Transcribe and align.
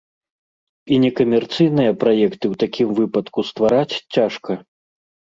І 0.93 0.97
некамерцыйныя 1.03 1.91
праекты 2.03 2.45
ў 2.53 2.59
такім 2.63 2.87
выпадку 3.01 3.39
ствараць 3.49 3.95
цяжка. 4.17 4.57